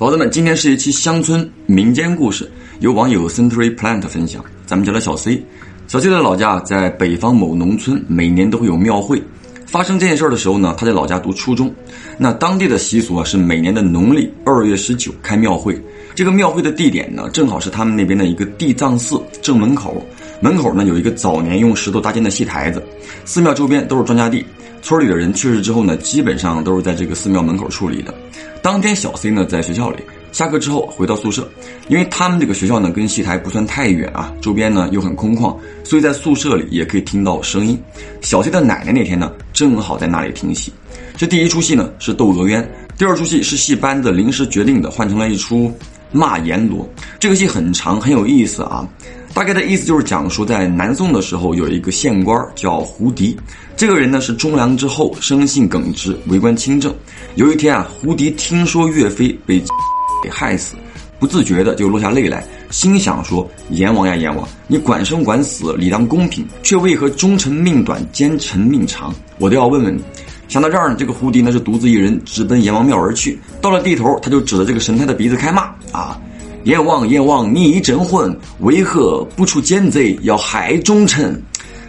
[0.00, 4.42] 宝子们，今天是一期乡村民间故事，由网友 Century Plant 分享。
[4.64, 5.44] 咱们叫他小 C。
[5.88, 9.22] 小 C 的老家在北方某农村，每年都会有庙会。
[9.66, 11.70] 发生这件事儿的时候呢，他在老家读初中。
[12.16, 15.78] 那当地的习俗啊，是每年的农历二月十九开庙会。
[16.14, 20.02] 这个庙会的地点呢，正好是他们那边的一个地藏寺正门口。
[20.40, 22.82] 门口呢有一个早年用石头搭建的戏台子。
[23.24, 24.44] 寺庙周边都是庄稼地。
[24.82, 28.14] 村里的人去世之后呢，基本上都是在这个寺庙门口处理的。
[28.62, 29.98] 当天小 C 呢在学校里，
[30.32, 31.46] 下课之后回到宿舍，
[31.88, 37.78] 因为他们这个学校呢跟戏台不算太远啊，周边呢又很空旷，所以在宿舍里也可以听到声音。
[38.22, 40.72] 小 C 的奶奶那天呢正好在那里听戏。
[41.14, 42.62] 这第一出戏呢是《窦娥冤》，
[42.96, 45.68] 第二出戏是戏班子临时决定的，换成了一出
[46.10, 46.78] 《骂阎罗》。
[47.18, 48.88] 这个戏很长，很有意思啊。
[49.32, 53.36] 大概的意思就是讲说，在南宋的时候有一个县官叫胡迪，
[53.76, 56.94] 这个人呢是忠良之后，生性耿直，为官清正。
[57.36, 59.62] 有一天啊，胡迪听说岳飞被
[60.22, 60.74] 给害死，
[61.18, 69.14] 不自觉的就落下泪来，心想说：“阎王呀阎王，你管生管死，理当公平，却为何忠臣命短，奸臣命长？
[69.38, 70.02] 我都要问问你。”
[70.48, 73.38] 想到这儿呢，这个胡迪呢是独自一人直奔阎王庙而去。
[73.62, 76.20] 到了地头，他就指着这个神态的鼻子开骂啊。
[76.64, 81.42] 阎王，阎王，你已证婚，为何不出奸贼，要害忠臣？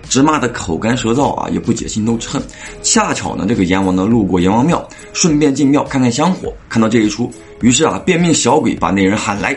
[0.07, 2.41] 直骂的口干舌燥啊，也不解心头之恨。
[2.81, 7.29] 恰巧呢，这个阎王呢路过阎王庙，顺便进庙看看香火，看到这一出，
[7.61, 9.55] 于是啊，便命小鬼把那人喊来：“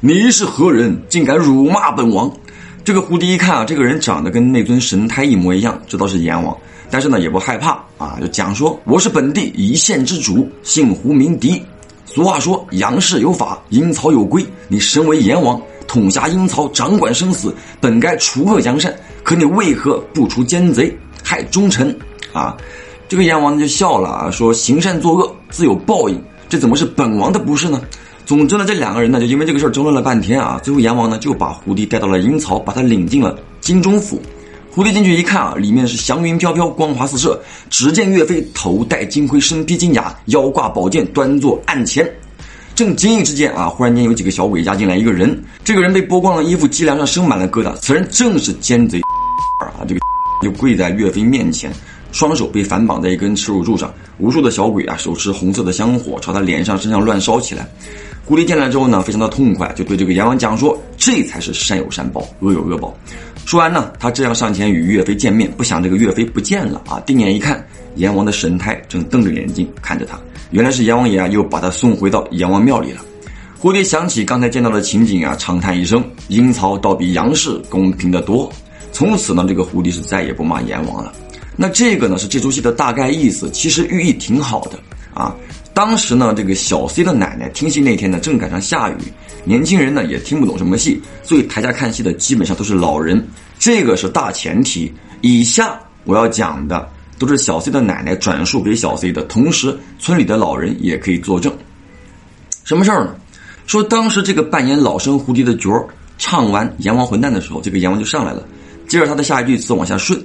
[0.00, 0.98] 你是何人？
[1.10, 2.30] 竟敢辱骂本王？”
[2.84, 6.56] 这个胡迪一看啊，这个人长得跟那尊神胎一模一样，知道是阎王，
[6.90, 11.62] 但是呢也不害怕啊，就讲说：“我是本地一县之主，姓胡名迪。”
[12.14, 18.94] 俗话说：“阳世有法，阴曹有规。”你身为阎王，统辖阴曹，掌管生死，本该除恶扬善。
[19.24, 21.98] 可你为何不除奸贼，害忠臣？
[22.32, 22.56] 啊！
[23.08, 26.22] 这个阎王就笑了啊，说：“行善作恶，自有报应。
[26.48, 27.82] 这怎么是本王的不是呢？”
[28.24, 30.60] 总之呢，这两个人呢，就因为这个事儿争论了半天啊。
[30.62, 34.22] 最后阎王呢，就把胡迪带到了阴曹，把他领进了金钟府。
[34.74, 37.40] 胡迪进去一看啊，里面是祥云飘飘，光华四射。
[37.70, 42.12] 只见岳飞头戴金盔，身披金甲，腰挂宝剑，端坐案前。
[42.74, 45.40] 正惊异之间啊，忽然间有几个小鬼押进来一个人。
[45.62, 47.72] 这个人被剥光了衣服，脊梁上生满了疙瘩。
[47.76, 49.00] 此人正是奸贼
[49.62, 49.86] 啊！
[49.86, 50.00] 这个
[50.42, 51.72] 就跪在岳飞面前，
[52.10, 53.94] 双手被反绑在一根耻辱柱上。
[54.18, 57.64] 无数的小鬼啊，手持红色的香火，朝他脸上、身上乱烧起来。
[58.24, 62.92] 狐狸见来之后呢，非常的痛快，就对这个阎王讲说：“这才是善有善报，恶有恶报。”
[63.44, 66.98] 说完呢，他这样上前与岳飞见面，不想这个岳飞不见了啊！
[67.00, 67.64] 定眼一看，
[67.96, 70.18] 阎王的神态正瞪着眼睛看着他，
[70.50, 73.02] 原来是阎王爷啊，又把他送回到阎王庙里了。
[73.60, 78.50] 蝴蝶想起刚才见到的情景啊，长叹一声：“阴曹倒比阳世公平得多。”
[78.92, 81.12] 从此呢，这个狐狸是再也不骂阎王了。
[81.54, 84.78] 那这个呢，是这出戏的大概意思，其实寓意挺好的
[85.12, 85.34] 啊。
[85.74, 88.94] 当时呢，这个小 C 的奶奶听戏那天呢，正赶上下雨，
[89.42, 93.26] 年轻人呢也听不懂什么戏，所以台下看戏的基本上都是老人，
[93.58, 94.90] 这个是大前提。
[95.20, 101.52] 以下我要讲的都是小 C 的奶奶转述给小 C 的，同时村里的老人也可以作证。
[102.62, 103.16] 什么事儿呢？
[103.66, 105.86] 说当时这个扮演老生胡迪的角儿
[106.18, 108.46] 唱完“阎王混蛋”的时候，这个阎王就上来了，
[108.86, 110.22] 接着他的下一句词往下顺，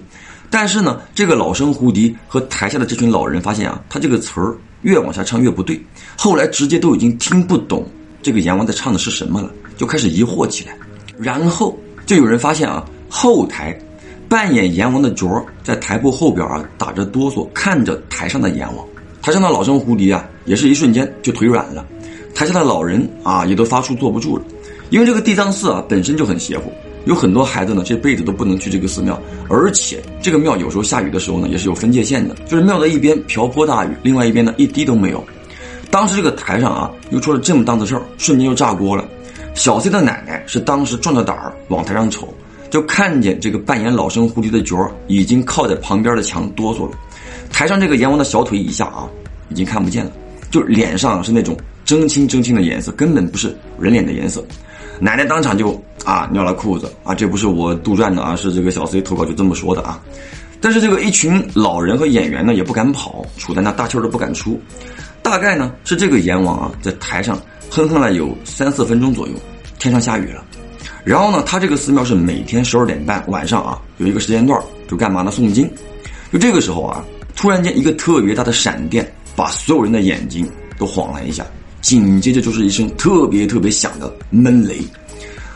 [0.50, 4.56] 但是呢，这个老生胡迪和台下的这群老人发现啊，他这个词儿。
[4.84, 5.78] 越往下唱越不对，
[6.18, 7.86] 后来直接都已经听不懂
[8.22, 10.74] 这个阎王在唱的是什么了，就开始疑惑起来。
[11.20, 13.78] 然后就有人发现啊，后台
[14.30, 18.86] 扮演阎王的角儿在台布后边啊打着哆嗦，看着台上的阎王。
[19.22, 21.86] 台上的老生胡迪啊，也是一瞬间就腿软了。
[22.34, 24.44] 台下的老人啊，也都发出坐不住了，
[24.92, 26.72] 因为这个地藏寺啊本身就很邪乎。
[27.06, 35.24] 有很多孩子呢，这辈子都不能去这个寺庙，而且这个庙有时候下雨的时候呢，也是有分界线的，就是庙的一边瓢泼大雨，另外一边呢一滴都没有。
[35.90, 39.08] 当时这个台上啊，又出了这么档子事儿，瞬间就炸锅了。
[39.56, 42.32] 小 C 的奶奶是当时壮着胆儿往台上瞅，
[42.70, 46.98] 就看见这个扮演老生胡迪的角儿已经靠在旁边的墙哆嗦了。
[47.52, 49.10] 台上这个阎王的小腿以下啊，
[49.50, 50.12] 已经看不见了，
[50.52, 51.58] 就脸上是那种
[51.90, 54.46] 真青真青的颜色，根本不是人脸的颜色。
[55.00, 55.74] 奶奶当场就
[56.06, 60.00] 啊尿了裤子啊，这不是我杜撰的啊，是这个小 C 投稿就这么说的啊。
[60.62, 64.62] 但是这个一群老人和演员呢也不敢跑，杵在那大气儿都不敢出。
[65.24, 67.42] 大概呢是这个阎王啊在台上
[67.72, 69.34] 哼哼了有三四分钟左右，
[69.80, 70.46] 天上下雨了。
[71.04, 75.68] 然后呢他这个寺庙是每天十二点半晚上啊有一个时间段就干嘛呢诵经。
[76.32, 77.04] 就这个时候啊，
[77.36, 80.48] 突然间一个特别大的闪电把所有人的眼睛
[80.78, 81.44] 都晃了一下。
[81.82, 84.80] 紧接着就是一声特别特别响的闷雷，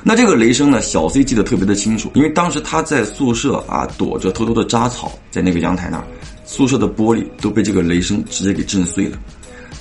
[0.03, 6.03] 那这个雷声呢，小 C 记得特别的清楚，因为当时他在宿舍啊躲着偷偷的扎草，在那个阳台那儿，
[6.45, 9.17] 宿舍的玻璃都被这个雷声直接给震碎了。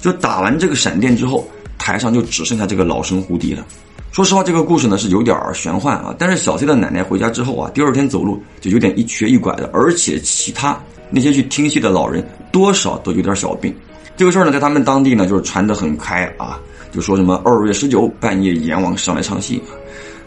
[0.01, 1.49] 就打完这个闪电之后，
[1.79, 3.65] 台上就只剩下这个老生胡迪了。
[4.11, 6.15] 说实话，这个故事呢是有点玄幻啊。
[6.19, 10.79] 但是小 C 的奶奶回家之后啊，第二天走路就有点一瘸一拐的，而且其他
[11.09, 13.75] 那些去听戏的老人多少都有点小病。
[14.17, 16.59] 这个事儿呢，在他们当地呢就是传得很开啊，
[16.93, 19.61] 就说什么二月十九半夜阎王上来唱戏，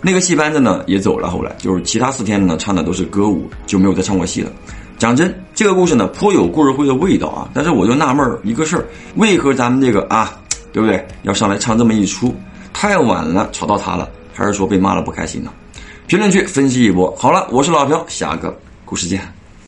[0.02, 1.30] 那个戏班子呢也走了。
[1.30, 4.52] 后来就是其他四天呢唱的都是歌舞，就没有再唱过戏了。
[4.98, 7.50] 讲真，这个故事呢颇有故事会的味道啊。
[7.54, 8.86] 但是我就纳闷一个事儿，
[9.16, 10.38] 为何咱们这个啊，
[10.74, 12.34] 对不对，要上来唱这么一出？
[12.74, 15.52] 太晚了，吵到他了，还是说被骂了不开心呢？
[16.08, 17.14] 评论区分析一波。
[17.18, 19.35] 好了，我是老朴，下个故事见。